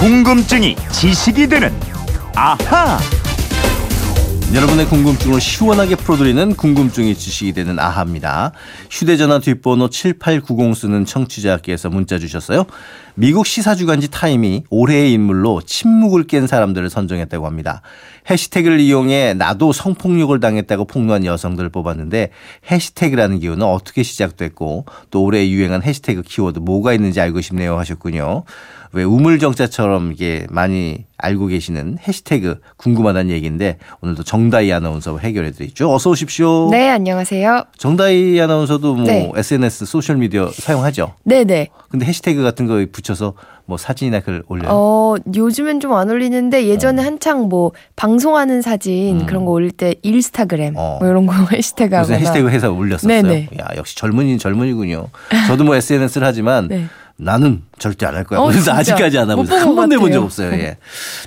궁금증이 0.00 0.76
지식이 0.90 1.46
되는 1.46 1.70
아하. 2.34 2.98
여러분의 4.54 4.86
궁금증을 4.86 5.42
시원하게 5.42 5.94
풀어드리는 5.94 6.56
궁금증이 6.56 7.14
지식이 7.14 7.52
되는 7.52 7.78
아하입니다. 7.78 8.52
휴대전화 8.90 9.40
뒷번호 9.40 9.90
7890 9.90 10.74
쓰는 10.74 11.04
청취자께서 11.04 11.90
문자 11.90 12.18
주셨어요. 12.18 12.64
미국 13.14 13.46
시사주간지 13.46 14.10
타임이 14.10 14.64
올해의 14.70 15.12
인물로 15.12 15.60
침묵을 15.66 16.26
깬 16.26 16.46
사람들을 16.46 16.88
선정했다고 16.88 17.44
합니다. 17.44 17.82
해시태그를 18.30 18.80
이용해 18.80 19.34
나도 19.34 19.72
성폭력을 19.72 20.40
당했다고 20.40 20.86
폭로한 20.86 21.26
여성들을 21.26 21.68
뽑았는데 21.68 22.30
해시태그라는 22.70 23.40
기호는 23.40 23.66
어떻게 23.66 24.02
시작됐고 24.02 24.86
또 25.10 25.22
올해 25.22 25.46
유행한 25.50 25.82
해시태그 25.82 26.22
키워드 26.22 26.60
뭐가 26.60 26.94
있는지 26.94 27.20
알고 27.20 27.42
싶네요 27.42 27.78
하셨군요. 27.78 28.44
왜 28.92 29.04
우물정자처럼 29.04 30.12
이게 30.12 30.46
많이 30.50 31.04
알고 31.16 31.46
계시는 31.46 31.98
해시태그 32.06 32.60
궁금하다는 32.76 33.30
얘기인데 33.30 33.78
오늘도 34.00 34.24
정다희 34.24 34.72
아나운서 34.72 35.18
해결해 35.18 35.52
드리죠. 35.52 35.92
어서 35.94 36.10
오십시오. 36.10 36.68
네, 36.70 36.88
안녕하세요. 36.90 37.64
정다희 37.78 38.40
아나운서도 38.40 38.94
뭐 38.94 39.06
네. 39.06 39.30
SNS 39.36 39.84
소셜 39.86 40.16
미디어 40.16 40.50
사용하죠. 40.52 41.14
네, 41.24 41.44
네. 41.44 41.68
근데 41.88 42.04
해시태그 42.06 42.42
같은 42.42 42.66
거 42.66 42.84
붙여서 42.90 43.34
뭐 43.66 43.76
사진이나 43.78 44.20
글 44.20 44.42
올려요. 44.48 44.70
어, 44.72 45.14
요즘엔 45.36 45.78
좀 45.78 45.92
안 45.92 46.08
올리는데 46.10 46.66
예전에 46.66 47.02
한창 47.02 47.48
뭐 47.48 47.70
방송하는 47.94 48.62
사진 48.62 49.20
음. 49.20 49.26
그런 49.26 49.44
거 49.44 49.52
올릴 49.52 49.70
때 49.70 49.94
일스타그램 50.02 50.74
어. 50.76 50.96
뭐 51.00 51.08
이런 51.08 51.26
거 51.26 51.32
해시태그 51.52 51.94
하거나 51.94 52.16
해시태그 52.16 52.48
해서 52.50 52.72
올렸었어요. 52.72 53.22
네네. 53.22 53.48
야 53.60 53.68
역시 53.76 53.94
젊은이는 53.96 54.38
젊은이군요. 54.38 55.06
저도 55.46 55.62
뭐 55.62 55.76
SNS를 55.76 56.26
하지만 56.26 56.66
네. 56.68 56.86
나는 57.16 57.62
절대 57.80 58.06
안 58.06 58.14
할 58.14 58.22
거야. 58.24 58.38
어, 58.38 58.46
그래서. 58.46 58.72
아직까지 58.72 59.18
안 59.18 59.28
하고. 59.30 59.42
본것 59.42 59.60
한번 59.60 59.88
내본 59.88 60.12
적. 60.12 60.22
없어요. 60.22 60.52
예. 60.52 60.76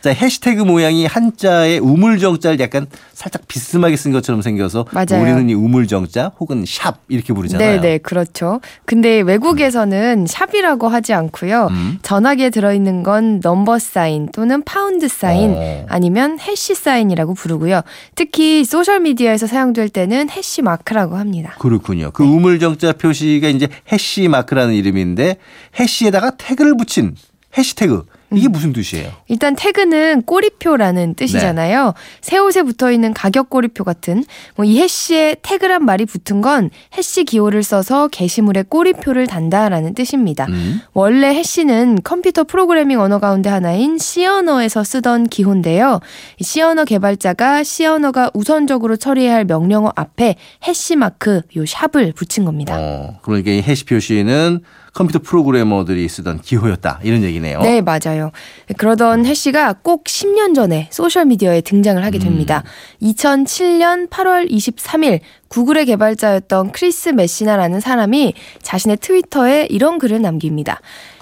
자 0.02 0.12
해시태그 0.12 0.62
모양이 0.62 1.06
한자에 1.06 1.80
우물정자를 1.80 2.60
약간 2.62 2.88
살짝 3.14 3.48
비스듬하게 3.48 3.98
쓴 3.98 4.12
것처럼 4.14 4.42
생겨서 4.42 4.86
맞아요. 4.92 5.22
우리는 5.22 5.50
이 5.50 5.54
우물정자 5.54 6.32
혹은 6.40 6.64
샵 6.68 7.00
이렇게 7.10 7.34
부르잖아요. 7.34 7.76
네, 7.76 7.82
네, 7.82 7.98
그렇죠. 7.98 8.62
근데 8.86 9.22
외국에서는 9.22 10.26
샵이라고 10.28 10.88
하지 10.88 11.14
않고요. 11.14 11.68
음. 11.72 11.98
전화기에 12.04 12.50
들어있는 12.52 13.04
건 13.04 13.40
number 13.44 13.80
sign 13.80 14.30
또는 14.34 14.62
pound 14.64 15.08
sign 15.08 15.56
어. 15.56 15.86
아니면 15.90 16.40
hash 16.39 16.76
sign이라고 16.76 17.34
부르고요. 17.34 17.82
특히 18.16 18.64
소셜 18.64 19.00
미디어에서 19.00 19.48
사용될 19.48 19.90
때는 19.90 20.30
hash 20.30 20.62
mark라고 20.62 21.16
합니다. 21.17 21.56
그렇군요. 21.60 22.06
네. 22.06 22.12
그 22.14 22.23
우물정자 22.23 22.94
표시가 22.94 23.48
이제 23.48 23.67
해시 23.92 24.28
마크라는 24.28 24.73
이름인데 24.76 25.38
해시에다가 25.80 26.32
태그를 26.44 26.75
붙인 26.75 27.16
해시태그 27.58 28.05
이게 28.36 28.47
음. 28.47 28.52
무슨 28.52 28.73
뜻이에요? 28.73 29.11
일단 29.27 29.55
태그는 29.55 30.23
꼬리표라는 30.23 31.13
뜻이잖아요. 31.13 31.86
네. 31.86 31.91
새 32.19 32.39
옷에 32.39 32.63
붙어 32.63 32.91
있는 32.91 33.13
가격 33.13 33.47
꼬리표 33.52 33.83
같은 33.83 34.25
뭐 34.55 34.66
이 34.66 34.80
해시에 34.81 35.36
태그란 35.44 35.86
말이 35.86 36.05
붙은 36.05 36.41
건 36.41 36.71
해시 36.97 37.25
기호를 37.25 37.61
써서 37.61 38.08
게시물에 38.08 38.64
꼬리표를 38.64 39.27
단다라는 39.27 39.94
뜻입니다. 39.94 40.47
음. 40.49 40.81
원래 40.94 41.27
해시는 41.27 41.99
컴퓨터 42.03 42.44
프로그래밍 42.44 42.99
언어 42.99 43.19
가운데 43.19 43.52
하나인 43.52 43.99
C 43.99 44.25
언어에서 44.25 44.83
쓰던 44.83 45.27
기호인데요. 45.27 45.99
이 46.39 46.44
C 46.44 46.61
언어 46.61 46.86
개발자가 46.86 47.64
C 47.64 47.86
언어가 47.86 48.31
우선적으로 48.33 48.95
처리해야 48.95 49.36
할 49.36 49.45
명령어 49.45 49.94
앞에 49.95 50.38
hash 50.67 50.95
mark 50.95 51.42
요 51.55 51.66
샵을 51.67 52.14
붙인 52.14 52.45
겁니다. 52.45 52.77
어, 52.80 53.19
그러니까 53.21 53.52
이 53.52 53.61
hash 53.62 53.86
표시는 53.86 54.61
컴퓨터 54.94 55.19
프로그래머들이 55.19 56.08
쓰던 56.08 56.41
기호였다 56.41 56.99
이런 57.03 57.23
얘기네요. 57.23 57.59
네, 57.61 57.81
맞아요. 57.81 58.31
그러던 58.77 59.25
hash가 59.26 59.73
꼭 59.81 60.03
10년 60.03 60.53
전에 60.53 60.88
소셜미디어에 60.91 61.61
등장을 61.61 62.03
하게 62.03 62.19
됩니다. 62.19 62.64
2007년 63.02 64.09
8월 64.09 64.49
23일 64.49 65.20
구글의 65.48 65.87
개발자였던 65.87 66.71
크리스 66.71 67.09
메시나라는 67.09 67.80
사람이 67.80 68.33
자신의 68.61 68.98
트위터에 68.98 69.67
이런 69.70 69.98
글을 69.98 70.21
남깁니다. 70.21 70.80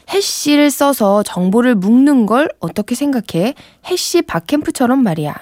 hash를 0.10 0.70
써서 0.70 1.24
정보를 1.24 1.76
묶는 1.76 2.26
걸 2.26 2.50
어떻게 2.60 2.96
생각해? 2.96 3.54
hash 3.88 4.22
BarCamp처럼 4.22 5.02
말이야. 5.02 5.34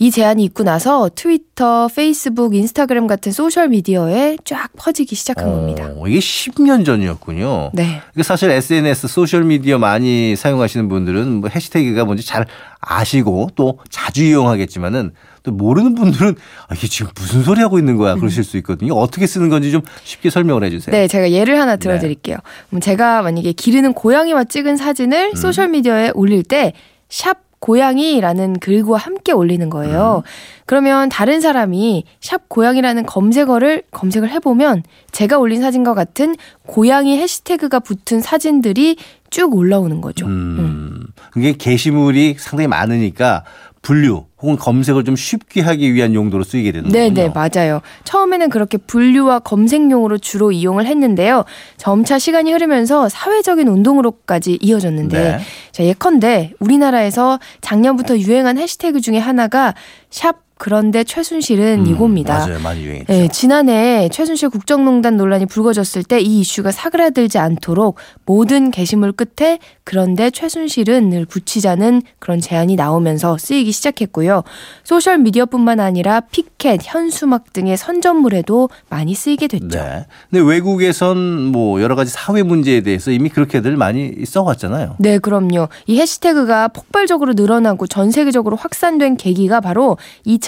이 0.00 0.12
제안이 0.12 0.44
있고 0.44 0.62
나서 0.62 1.10
트위터, 1.12 1.88
페이스북, 1.88 2.54
인스타그램 2.54 3.08
같은 3.08 3.32
소셜 3.32 3.68
미디어에 3.68 4.36
쫙 4.44 4.68
퍼지기 4.76 5.16
시작한 5.16 5.50
겁니다. 5.50 5.90
어, 5.96 6.06
이게 6.06 6.20
10년 6.20 6.86
전이었군요. 6.86 7.72
네. 7.74 8.00
그 8.14 8.22
사실 8.22 8.48
SNS 8.50 9.08
소셜 9.08 9.42
미디어 9.42 9.78
많이 9.78 10.36
사용하시는 10.36 10.88
분들은 10.88 11.40
뭐 11.40 11.50
해시태그가 11.50 12.04
뭔지 12.04 12.24
잘 12.24 12.46
아시고 12.80 13.50
또 13.56 13.80
자주 13.90 14.22
이용하겠지만은 14.22 15.10
또 15.42 15.50
모르는 15.50 15.96
분들은 15.96 16.36
아, 16.68 16.74
이게 16.76 16.86
지금 16.86 17.10
무슨 17.16 17.42
소리 17.42 17.60
하고 17.60 17.80
있는 17.80 17.96
거야 17.96 18.14
그러실 18.14 18.44
수 18.44 18.56
있거든요. 18.58 18.94
어떻게 18.94 19.26
쓰는 19.26 19.48
건지 19.48 19.72
좀 19.72 19.82
쉽게 20.04 20.30
설명을 20.30 20.62
해주세요. 20.62 20.94
네, 20.94 21.08
제가 21.08 21.32
예를 21.32 21.60
하나 21.60 21.74
들어드릴게요. 21.74 22.36
그럼 22.68 22.80
제가 22.80 23.22
만약에 23.22 23.50
기르는 23.50 23.94
고양이와 23.94 24.44
찍은 24.44 24.76
사진을 24.76 25.34
소셜 25.34 25.68
미디어에 25.68 26.12
올릴 26.14 26.44
때, 26.44 26.72
샵 27.08 27.47
고양이라는 27.60 28.60
글과 28.60 28.96
함께 28.96 29.32
올리는 29.32 29.68
거예요. 29.68 30.22
그러면 30.66 31.08
다른 31.08 31.40
사람이 31.40 32.04
샵 32.20 32.48
고양이라는 32.48 33.06
검색어를 33.06 33.82
검색을 33.90 34.30
해보면 34.30 34.82
제가 35.12 35.38
올린 35.38 35.60
사진과 35.60 35.94
같은 35.94 36.36
고양이 36.66 37.18
해시태그가 37.18 37.80
붙은 37.80 38.20
사진들이 38.20 38.96
쭉 39.30 39.54
올라오는 39.54 40.00
거죠. 40.00 40.26
음, 40.26 41.06
그게 41.30 41.52
게시물이 41.52 42.36
상당히 42.38 42.68
많으니까 42.68 43.44
분류 43.82 44.24
혹은 44.40 44.56
검색을 44.56 45.04
좀 45.04 45.16
쉽게 45.16 45.60
하기 45.60 45.94
위한 45.94 46.14
용도로 46.14 46.44
쓰이게 46.44 46.72
되는 46.72 46.90
네, 46.90 47.08
거군요. 47.08 47.28
네, 47.28 47.32
맞아요. 47.34 47.80
처음에는 48.04 48.50
그렇게 48.50 48.76
분류와 48.76 49.40
검색용으로 49.40 50.18
주로 50.18 50.52
이용을 50.52 50.86
했는데요. 50.86 51.44
점차 51.76 52.18
시간이 52.18 52.52
흐르면서 52.52 53.08
사회적인 53.08 53.68
운동으로까지 53.68 54.58
이어졌는데, 54.60 55.18
네. 55.18 55.38
자, 55.72 55.84
예컨대 55.84 56.52
우리나라에서 56.58 57.38
작년부터 57.60 58.18
유행한 58.18 58.58
해시태그 58.58 59.00
중에 59.00 59.18
하나가 59.18 59.74
샵 60.10 60.47
그런데 60.58 61.04
최순실은 61.04 61.80
음, 61.80 61.86
이겁니다. 61.86 62.38
맞아요, 62.38 62.58
많이 62.60 62.82
유행했죠. 62.82 63.12
네, 63.12 63.28
지난해 63.28 64.08
최순실 64.12 64.50
국정농단 64.50 65.16
논란이 65.16 65.46
불거졌을 65.46 66.02
때 66.04 66.18
이 66.20 66.40
이슈가 66.40 66.72
사그라들지 66.72 67.38
않도록 67.38 67.96
모든 68.26 68.70
게시물 68.70 69.12
끝에 69.12 69.58
그런데 69.84 70.30
최순실은을 70.30 71.24
붙이자는 71.26 72.02
그런 72.18 72.40
제안이 72.40 72.76
나오면서 72.76 73.38
쓰이기 73.38 73.72
시작했고요. 73.72 74.42
소셜 74.84 75.18
미디어뿐만 75.18 75.80
아니라 75.80 76.20
피켓, 76.20 76.80
현수막 76.82 77.52
등의 77.52 77.76
선전물에도 77.76 78.68
많이 78.90 79.14
쓰이게 79.14 79.46
됐죠. 79.46 79.68
네. 79.68 80.06
근데 80.28 80.44
외국에선 80.44 81.16
뭐 81.52 81.80
여러 81.80 81.94
가지 81.94 82.10
사회 82.12 82.42
문제에 82.42 82.80
대해서 82.82 83.10
이미 83.10 83.28
그렇게들 83.28 83.76
많이 83.76 84.12
써왔잖아요. 84.26 84.96
네, 84.98 85.18
그럼요. 85.18 85.68
이 85.86 85.98
해시태그가 85.98 86.68
폭발적으로 86.68 87.32
늘어나고 87.34 87.86
전 87.86 88.10
세계적으로 88.10 88.56
확산된 88.56 89.16
계기가 89.16 89.60
바로 89.60 89.96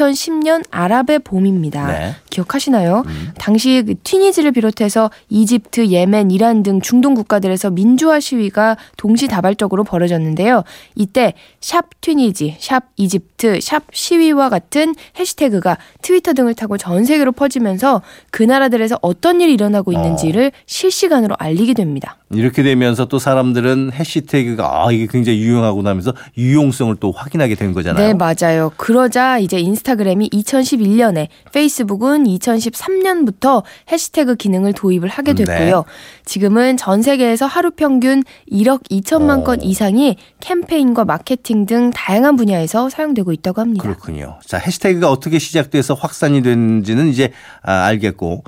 2010년 0.01 0.65
아랍의 0.71 1.21
봄입니다. 1.21 1.87
네. 1.87 2.15
기억하시나요? 2.31 3.05
당시 3.39 3.83
그 3.87 3.95
튀니지를 4.03 4.53
비롯해서 4.53 5.11
이집트, 5.29 5.89
예멘, 5.89 6.31
이란 6.31 6.63
등 6.63 6.81
중동 6.81 7.15
국가들에서 7.15 7.71
민주화 7.71 8.21
시위가 8.21 8.77
동시다발적으로 8.97 9.85
벌어졌는데요. 9.85 10.65
이때 10.95 11.35
샵 11.61 12.01
튀니지, 12.01 12.57
샵 12.59 12.85
이집트, 12.97 13.61
샵 13.61 13.85
시위와 13.93 14.49
같은 14.49 14.95
해시태그가 15.19 15.77
트위터 16.03 16.33
등을 16.33 16.55
타고 16.55 16.79
전 16.79 17.05
세계로 17.05 17.33
퍼지면서 17.33 18.03
그 18.31 18.43
나라들에서 18.43 18.99
어떤 19.03 19.41
일이 19.41 19.53
일어나고 19.53 19.93
있는지를 19.93 20.53
실시간으로 20.67 21.35
알리게 21.39 21.75
됩니다. 21.75 22.17
이렇게 22.33 22.63
되면서 22.63 23.07
또 23.07 23.19
사람들은 23.19 23.93
해시태그가 23.93 24.87
아 24.87 24.93
이게 24.93 25.09
굉장히 25.09 25.41
유용하구나 25.41 25.91
하면서 25.91 26.13
유용성을 26.39 26.95
또 27.01 27.11
확인하게 27.11 27.57
된 27.57 27.73
거잖아요. 27.73 28.07
네, 28.07 28.15
맞아요. 28.15 28.71
그러자 28.77 29.39
이제 29.39 29.59
인스타 29.59 29.90
그램이 29.97 30.29
2011년에 30.31 31.29
페이스북은 31.53 32.25
2013년부터 32.25 33.63
해시태그 33.91 34.37
기능을 34.37 34.73
도입을 34.73 35.09
하게 35.09 35.35
됐고요. 35.35 35.77
네. 35.77 35.93
지금은 36.25 36.77
전 36.77 37.03
세계에서 37.03 37.47
하루 37.47 37.71
평균 37.71 38.23
1억 38.51 38.89
2천만 38.91 39.41
어. 39.41 39.45
건 39.45 39.63
이상이 39.63 40.17
캠페인과 40.41 41.05
마케팅 41.05 41.67
등 41.67 41.91
다양한 41.91 42.37
분야에서 42.37 42.89
사용되고 42.89 43.33
있다고 43.33 43.61
합니다. 43.61 43.83
그렇군요. 43.83 44.39
자, 44.45 44.59
해시태그가 44.59 45.11
어떻게 45.11 45.39
시작돼서 45.39 45.95
확산이 45.95 46.43
됐는지는 46.43 47.09
이제 47.09 47.33
아, 47.63 47.85
알겠고 47.85 48.45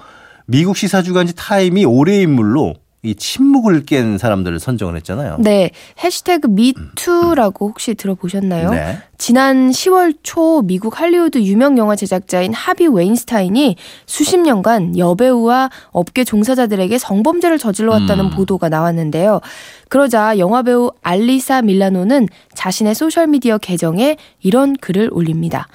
미국 0.46 0.76
시사주간지 0.76 1.34
타임이 1.34 1.84
올해의 1.84 2.22
인물로 2.22 2.74
이 3.04 3.16
침묵을 3.16 3.84
깬 3.84 4.16
사람들을 4.16 4.60
선정을 4.60 4.94
했잖아요. 4.98 5.38
네, 5.40 5.70
해시태그 6.04 6.46
미투라고 6.46 7.66
혹시 7.66 7.96
들어보셨나요? 7.96 8.70
네. 8.70 8.98
지난 9.18 9.70
10월 9.72 10.18
초 10.22 10.62
미국 10.62 11.00
할리우드 11.00 11.38
유명 11.38 11.76
영화 11.78 11.96
제작자인 11.96 12.54
하비 12.54 12.86
웨인스타인이 12.86 13.74
수십 14.06 14.38
년간 14.38 14.96
여배우와 14.96 15.70
업계 15.90 16.22
종사자들에게 16.22 16.96
성범죄를 16.96 17.58
저질러 17.58 17.90
왔다는 17.90 18.26
음. 18.26 18.30
보도가 18.30 18.68
나왔는데요. 18.68 19.40
그러자 19.88 20.38
영화배우 20.38 20.92
알리사 21.02 21.62
밀라노는 21.62 22.28
자신의 22.54 22.94
소셜미디어 22.94 23.58
계정에 23.58 24.16
이런 24.42 24.76
글을 24.76 25.08
올립니다. 25.10 25.66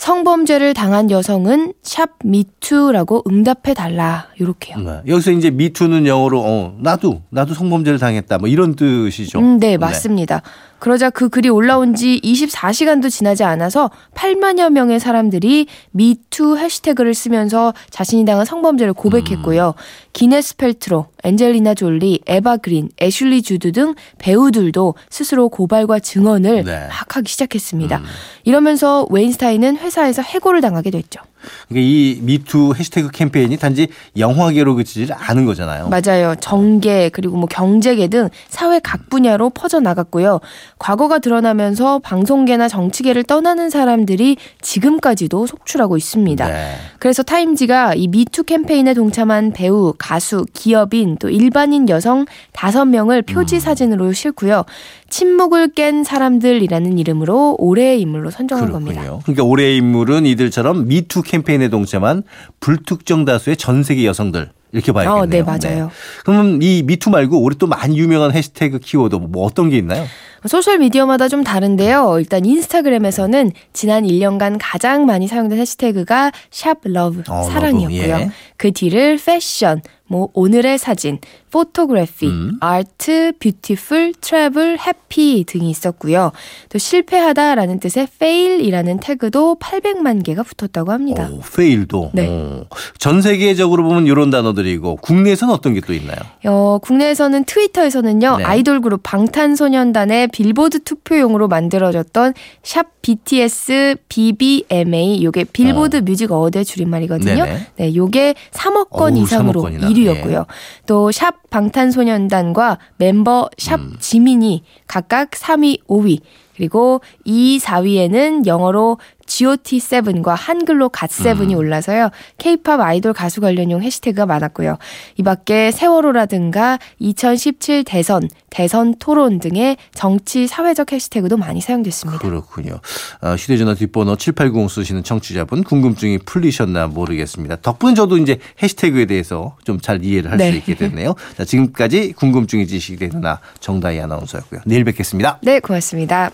성범죄를 0.00 0.72
당한 0.72 1.10
여성은 1.10 1.74
샵 1.82 2.12
me 2.24 2.46
too라고 2.46 3.22
응답해 3.28 3.74
달라. 3.74 4.28
이렇게요. 4.38 4.78
네. 4.78 5.00
여기서 5.06 5.30
이제 5.30 5.50
me 5.50 5.62
too는 5.62 6.06
영어로 6.06 6.40
어, 6.42 6.74
나도 6.80 7.20
나도 7.28 7.52
성범죄를 7.52 7.98
당했다 7.98 8.38
뭐 8.38 8.48
이런 8.48 8.76
뜻이죠. 8.76 9.40
음, 9.40 9.60
네, 9.60 9.76
맞습니다. 9.76 10.40
그러자 10.78 11.10
그 11.10 11.28
글이 11.28 11.50
올라온 11.50 11.94
지 11.94 12.18
24시간도 12.24 13.10
지나지 13.10 13.44
않아서 13.44 13.90
8만여 14.14 14.70
명의 14.70 14.98
사람들이 14.98 15.66
me 15.90 16.16
too 16.16 16.56
해시태그를 16.56 17.12
쓰면서 17.12 17.74
자신이 17.90 18.24
당한 18.24 18.46
성범죄를 18.46 18.94
고백했고요. 18.94 19.74
기네스 20.14 20.56
펠트로, 20.56 21.06
엔젤리나 21.22 21.74
졸리, 21.74 22.20
에바 22.26 22.56
그린, 22.58 22.88
애슐리 23.00 23.42
주드 23.42 23.72
등 23.72 23.94
배우들도 24.18 24.94
스스로 25.10 25.50
고발과 25.50 26.00
증언을 26.00 26.64
네. 26.64 26.88
막 26.88 27.16
하기 27.16 27.30
시작했습니다. 27.30 28.00
이러면서 28.44 29.06
웨인스타인은 29.10 29.76
회 29.76 29.89
사에서 29.90 30.22
해고를 30.22 30.60
당하게 30.60 30.90
됐죠. 30.90 31.20
그러니까 31.68 31.88
이 31.88 32.18
미투 32.22 32.74
해시태그 32.76 33.10
캠페인이 33.10 33.56
단지 33.56 33.88
영화계로 34.16 34.74
그치지 34.74 35.12
않은 35.12 35.44
거잖아요. 35.46 35.88
맞아요. 35.88 36.34
정계 36.40 37.10
그리고 37.10 37.36
뭐 37.36 37.46
경제계 37.46 38.08
등 38.08 38.28
사회 38.48 38.78
각 38.80 39.08
분야로 39.10 39.50
퍼져 39.50 39.80
나갔고요. 39.80 40.40
과거가 40.78 41.18
드러나면서 41.18 41.98
방송계나 42.00 42.68
정치계를 42.68 43.24
떠나는 43.24 43.70
사람들이 43.70 44.36
지금까지도 44.60 45.46
속출하고 45.46 45.96
있습니다. 45.96 46.48
네. 46.48 46.74
그래서 46.98 47.22
타임지가 47.22 47.94
이 47.94 48.08
미투 48.08 48.44
캠페인에 48.44 48.94
동참한 48.94 49.52
배우, 49.52 49.94
가수, 49.98 50.46
기업인 50.52 51.16
또 51.18 51.28
일반인 51.30 51.88
여성 51.88 52.26
다섯 52.52 52.84
명을 52.84 53.22
표지 53.22 53.56
음. 53.56 53.60
사진으로 53.60 54.12
싣고요. 54.12 54.64
침묵을 55.08 55.72
깬 55.74 56.04
사람들이라는 56.04 56.98
이름으로 56.98 57.56
올해의 57.58 58.00
인물로 58.00 58.30
선정한 58.30 58.70
겁니다. 58.70 59.00
그렇군요. 59.02 59.22
그러니까 59.24 59.44
올해의 59.44 59.76
인물은 59.78 60.24
이들처럼 60.26 60.86
me 60.86 61.00
too 61.00 61.22
캠페인에 61.30 61.68
동참한 61.68 62.24
불특정 62.58 63.24
다수의 63.24 63.56
전 63.56 63.84
세계 63.84 64.04
여성들 64.04 64.50
이렇게 64.72 64.90
봐야겠네요. 64.92 65.22
어, 65.22 65.26
네, 65.26 65.42
맞아요. 65.42 65.90
그러면 66.24 66.60
이 66.60 66.82
me 66.84 66.94
too 66.94 67.10
말고 67.10 67.40
올해 67.40 67.56
또 67.56 67.68
많이 67.68 67.98
유명한 67.98 68.32
해시태그 68.32 68.80
키워드 68.80 69.16
뭐 69.16 69.44
어떤 69.44 69.70
게 69.70 69.78
있나요? 69.78 70.06
소셜 70.46 70.78
미디어마다 70.78 71.28
좀 71.28 71.44
다른데요. 71.44 72.16
일단 72.18 72.44
인스타그램에서는 72.44 73.52
지난 73.72 74.04
1년간 74.04 74.56
가장 74.60 75.04
많이 75.06 75.26
사용된 75.26 75.58
해시태그가 75.58 76.32
샵 76.50 76.78
love 76.84 77.22
어, 77.28 77.42
사랑이었고요. 77.42 78.16
예. 78.16 78.30
그 78.56 78.72
뒤를 78.72 79.18
패션, 79.24 79.80
뭐 80.06 80.28
오늘의 80.34 80.76
사진, 80.78 81.18
photography, 81.50 82.26
음. 82.26 82.52
art, 82.60 83.32
beautiful, 83.38 84.12
travel, 84.20 84.78
happy 84.78 85.44
등이 85.46 85.70
있었고요. 85.70 86.32
또 86.68 86.78
실패하다라는 86.78 87.80
뜻의 87.80 88.08
fail이라는 88.16 88.98
태그도 89.00 89.56
800만 89.60 90.24
개가 90.24 90.42
붙었다고 90.42 90.92
합니다. 90.92 91.28
오, 91.32 91.40
fail도. 91.40 92.10
네. 92.12 92.28
오. 92.28 92.66
전 92.98 93.22
세계적으로 93.22 93.82
보면 93.84 94.06
이런 94.06 94.30
단어들이고 94.30 94.96
국내에서는 94.96 95.52
어떤 95.54 95.74
게 95.74 95.80
또 95.80 95.94
있나요? 95.94 96.18
어, 96.44 96.78
국내에서는 96.82 97.44
트위터에서는요, 97.44 98.36
네. 98.38 98.44
아이돌 98.44 98.80
그룹 98.82 99.00
방탄소년단의 99.02 100.28
빌보드 100.32 100.84
투표용으로 100.84 101.48
만들어졌던 101.48 102.34
샵 102.62 103.00
BTS 103.02 103.96
BBMA, 104.08 105.24
요게 105.24 105.44
빌보드 105.52 105.98
뮤직 105.98 106.30
어워드의 106.32 106.64
줄임말이거든요. 106.64 107.42
어. 107.42 107.46
네네. 107.46 107.66
네, 107.76 107.94
요게 107.94 108.34
3억 108.52 108.90
건 108.90 109.14
어우, 109.14 109.22
이상으로 109.22 109.62
3억 109.62 109.64
건이나. 109.64 109.88
1위였고요. 109.88 110.46
또샵 110.86 111.50
방탄소년단과 111.50 112.78
멤버 112.96 113.48
샵 113.58 113.80
음. 113.80 113.96
지민이 113.98 114.62
각각 114.86 115.30
3위, 115.30 115.84
5위, 115.86 116.20
그리고 116.56 117.00
2, 117.24 117.58
4위에는 117.58 118.46
영어로 118.46 118.98
GOT7과 119.40 120.34
한글로 120.36 120.86
음. 120.86 120.90
갓세븐이 120.92 121.54
올라서요. 121.54 122.10
K-팝 122.38 122.80
아이돌 122.80 123.12
가수 123.12 123.40
관련용 123.40 123.82
해시태그가 123.82 124.26
많았고요. 124.26 124.78
이 125.16 125.22
밖에 125.22 125.70
세월호라든가 125.72 126.78
2017 127.00 127.84
대선, 127.84 128.28
대선 128.50 128.94
토론 128.98 129.40
등의 129.40 129.76
정치 129.92 130.46
사회적 130.46 130.92
해시태그도 130.92 131.36
많이 131.36 131.60
사용됐습니다. 131.60 132.20
그렇군요. 132.20 132.80
어, 133.22 133.34
휴대전화 133.34 133.74
뒷번호 133.74 134.16
7890 134.16 134.70
쓰시는 134.70 135.02
청취자분 135.02 135.64
궁금증이 135.64 136.18
풀리셨나 136.18 136.86
모르겠습니다. 136.86 137.56
덕분에 137.56 137.94
저도 137.94 138.18
이제 138.18 138.38
해시태그에 138.62 139.06
대해서 139.06 139.56
좀 139.64 139.80
잘 139.80 140.04
이해를 140.04 140.30
할수 140.30 140.44
네. 140.44 140.56
있게 140.58 140.74
됐네요. 140.74 141.14
자, 141.36 141.44
지금까지 141.44 142.12
궁금증이 142.12 142.66
지식이 142.66 142.98
되는 142.98 143.20
나 143.20 143.40
정다희 143.60 143.98
아나운서였고요. 144.00 144.60
내일 144.66 144.84
뵙겠습니다. 144.84 145.38
네, 145.42 145.58
고맙습니다. 145.58 146.30